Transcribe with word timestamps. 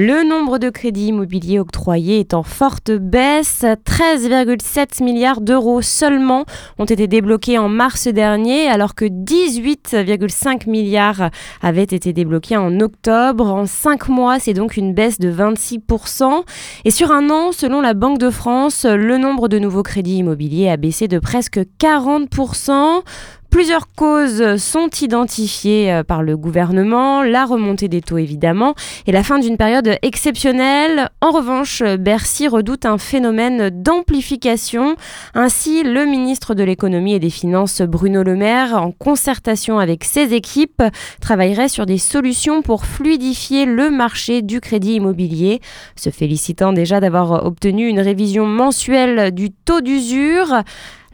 Le 0.00 0.22
nombre 0.22 0.58
de 0.58 0.70
crédits 0.70 1.08
immobiliers 1.08 1.58
octroyés 1.58 2.20
est 2.20 2.32
en 2.32 2.44
forte 2.44 2.92
baisse. 2.92 3.64
13,7 3.64 5.02
milliards 5.02 5.40
d'euros 5.40 5.82
seulement 5.82 6.44
ont 6.78 6.84
été 6.84 7.08
débloqués 7.08 7.58
en 7.58 7.68
mars 7.68 8.06
dernier, 8.06 8.68
alors 8.68 8.94
que 8.94 9.06
18,5 9.06 10.70
milliards 10.70 11.30
avaient 11.62 11.82
été 11.82 12.12
débloqués 12.12 12.56
en 12.56 12.78
octobre. 12.78 13.52
En 13.52 13.66
5 13.66 14.08
mois, 14.08 14.38
c'est 14.38 14.54
donc 14.54 14.76
une 14.76 14.94
baisse 14.94 15.18
de 15.18 15.32
26%. 15.32 16.44
Et 16.84 16.92
sur 16.92 17.10
un 17.10 17.28
an, 17.30 17.50
selon 17.50 17.80
la 17.80 17.94
Banque 17.94 18.18
de 18.18 18.30
France, 18.30 18.86
le 18.88 19.18
nombre 19.18 19.48
de 19.48 19.58
nouveaux 19.58 19.82
crédits 19.82 20.18
immobiliers 20.18 20.70
a 20.70 20.76
baissé 20.76 21.08
de 21.08 21.18
presque 21.18 21.58
40%. 21.80 23.02
Plusieurs 23.50 23.88
causes 23.94 24.56
sont 24.56 24.90
identifiées 25.00 25.90
euh, 25.90 26.04
par 26.04 26.22
le 26.22 26.36
gouvernement, 26.36 27.22
la 27.22 27.46
remontée 27.46 27.88
des 27.88 28.02
taux 28.02 28.18
évidemment 28.18 28.74
et 29.06 29.12
la 29.12 29.22
fin 29.22 29.38
d'une 29.38 29.56
période 29.56 29.96
exceptionnelle. 30.02 31.08
En 31.22 31.30
revanche, 31.30 31.82
Bercy 31.82 32.46
redoute 32.46 32.84
un 32.84 32.98
phénomène 32.98 33.70
d'amplification. 33.70 34.96
Ainsi, 35.34 35.82
le 35.82 36.04
ministre 36.04 36.54
de 36.54 36.62
l'économie 36.62 37.14
et 37.14 37.18
des 37.18 37.30
finances 37.30 37.80
Bruno 37.80 38.22
Le 38.22 38.36
Maire, 38.36 38.74
en 38.82 38.92
concertation 38.92 39.78
avec 39.78 40.04
ses 40.04 40.34
équipes, 40.34 40.82
travaillerait 41.22 41.68
sur 41.68 41.86
des 41.86 41.98
solutions 41.98 42.60
pour 42.60 42.84
fluidifier 42.84 43.64
le 43.64 43.88
marché 43.90 44.42
du 44.42 44.60
crédit 44.60 44.94
immobilier, 44.94 45.60
se 45.96 46.10
félicitant 46.10 46.74
déjà 46.74 47.00
d'avoir 47.00 47.46
obtenu 47.46 47.88
une 47.88 48.00
révision 48.00 48.46
mensuelle 48.46 49.32
du 49.32 49.50
taux 49.50 49.80
d'usure. 49.80 50.62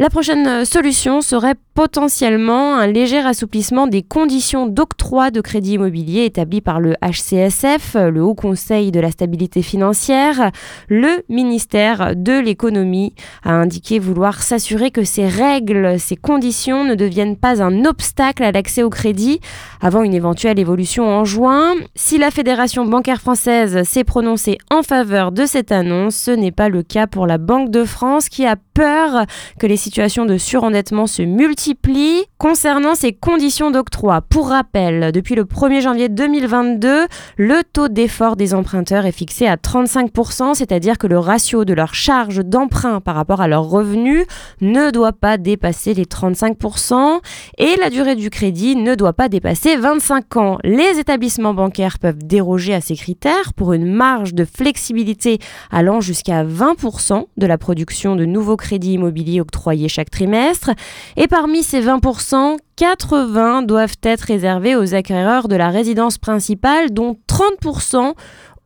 La 0.00 0.10
prochaine 0.10 0.64
solution 0.64 1.20
serait 1.20 1.54
potentiellement 1.74 2.23
un 2.26 2.86
léger 2.86 3.18
assouplissement 3.18 3.86
des 3.86 4.02
conditions 4.02 4.66
d'octroi 4.66 5.30
de 5.30 5.42
crédit 5.42 5.74
immobilier 5.74 6.24
établies 6.24 6.62
par 6.62 6.80
le 6.80 6.94
HCSF, 7.02 7.96
le 7.96 8.22
Haut 8.22 8.34
Conseil 8.34 8.90
de 8.92 9.00
la 9.00 9.10
stabilité 9.10 9.60
financière. 9.60 10.50
Le 10.88 11.22
ministère 11.28 12.16
de 12.16 12.32
l'économie 12.32 13.14
a 13.42 13.52
indiqué 13.52 13.98
vouloir 13.98 14.42
s'assurer 14.42 14.90
que 14.90 15.04
ces 15.04 15.26
règles, 15.28 16.00
ces 16.00 16.16
conditions 16.16 16.84
ne 16.84 16.94
deviennent 16.94 17.36
pas 17.36 17.62
un 17.62 17.84
obstacle 17.84 18.42
à 18.42 18.52
l'accès 18.52 18.82
au 18.82 18.90
crédit 18.90 19.40
avant 19.82 20.02
une 20.02 20.14
éventuelle 20.14 20.58
évolution 20.58 21.06
en 21.06 21.26
juin. 21.26 21.74
Si 21.94 22.16
la 22.16 22.30
Fédération 22.30 22.86
bancaire 22.86 23.20
française 23.20 23.82
s'est 23.82 24.04
prononcée 24.04 24.56
en 24.70 24.82
faveur 24.82 25.30
de 25.30 25.44
cette 25.44 25.72
annonce, 25.72 26.16
ce 26.16 26.30
n'est 26.30 26.52
pas 26.52 26.70
le 26.70 26.82
cas 26.82 27.06
pour 27.06 27.26
la 27.26 27.36
Banque 27.36 27.70
de 27.70 27.84
France 27.84 28.30
qui 28.30 28.46
a 28.46 28.56
peur 28.72 29.26
que 29.60 29.66
les 29.66 29.76
situations 29.76 30.24
de 30.24 30.38
surendettement 30.38 31.06
se 31.06 31.22
multiplient 31.22 32.13
concernant 32.38 32.94
ces 32.94 33.12
conditions 33.12 33.70
d'octroi. 33.70 34.20
Pour 34.22 34.48
rappel, 34.48 35.12
depuis 35.12 35.34
le 35.34 35.44
1er 35.44 35.80
janvier 35.80 36.08
2022, 36.08 37.06
le 37.36 37.62
taux 37.64 37.88
d'effort 37.88 38.36
des 38.36 38.54
emprunteurs 38.54 39.06
est 39.06 39.12
fixé 39.12 39.46
à 39.46 39.56
35%, 39.56 40.54
c'est-à-dire 40.54 40.98
que 40.98 41.06
le 41.06 41.18
ratio 41.18 41.64
de 41.64 41.72
leur 41.72 41.94
charge 41.94 42.44
d'emprunt 42.44 43.00
par 43.00 43.14
rapport 43.14 43.40
à 43.40 43.48
leurs 43.48 43.64
revenus 43.64 44.26
ne 44.60 44.90
doit 44.90 45.12
pas 45.12 45.38
dépasser 45.38 45.94
les 45.94 46.04
35% 46.04 47.20
et 47.58 47.76
la 47.76 47.90
durée 47.90 48.16
du 48.16 48.30
crédit 48.30 48.76
ne 48.76 48.94
doit 48.94 49.12
pas 49.12 49.28
dépasser 49.28 49.76
25 49.76 50.36
ans. 50.36 50.58
Les 50.64 50.98
établissements 50.98 51.54
bancaires 51.54 51.98
peuvent 51.98 52.24
déroger 52.24 52.74
à 52.74 52.80
ces 52.80 52.96
critères 52.96 53.54
pour 53.54 53.72
une 53.72 53.86
marge 53.86 54.34
de 54.34 54.44
flexibilité 54.44 55.38
allant 55.70 56.00
jusqu'à 56.00 56.44
20% 56.44 57.26
de 57.36 57.46
la 57.46 57.58
production 57.58 58.16
de 58.16 58.24
nouveaux 58.24 58.56
crédits 58.56 58.94
immobiliers 58.94 59.40
octroyés 59.40 59.88
chaque 59.88 60.10
trimestre. 60.10 60.70
Et 61.16 61.28
parmi 61.28 61.62
ces 61.62 61.80
20%, 62.04 62.58
80 62.76 63.62
doivent 63.62 63.96
être 64.02 64.22
réservés 64.22 64.76
aux 64.76 64.94
acquéreurs 64.94 65.48
de 65.48 65.56
la 65.56 65.70
résidence 65.70 66.18
principale, 66.18 66.90
dont 66.90 67.16
30% 67.28 68.12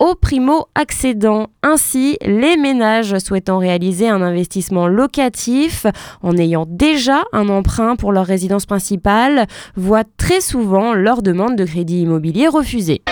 aux 0.00 0.14
primo-accédants. 0.16 1.46
Ainsi, 1.62 2.16
les 2.22 2.56
ménages 2.56 3.16
souhaitant 3.18 3.58
réaliser 3.58 4.08
un 4.08 4.22
investissement 4.22 4.88
locatif 4.88 5.86
en 6.20 6.36
ayant 6.36 6.66
déjà 6.68 7.22
un 7.32 7.48
emprunt 7.48 7.94
pour 7.94 8.10
leur 8.10 8.26
résidence 8.26 8.66
principale 8.66 9.46
voient 9.76 10.04
très 10.16 10.40
souvent 10.40 10.92
leur 10.92 11.22
demande 11.22 11.54
de 11.54 11.64
crédit 11.64 12.00
immobilier 12.02 12.48
refusée. 12.48 13.02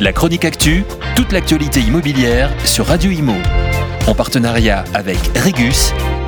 La 0.00 0.14
chronique 0.14 0.46
actu, 0.46 0.84
toute 1.14 1.32
l'actualité 1.32 1.80
immobilière 1.80 2.50
sur 2.64 2.86
Radio 2.86 3.10
Imo. 3.10 3.34
En 4.06 4.14
partenariat 4.14 4.84
avec 4.94 5.18
Regus, 5.36 5.92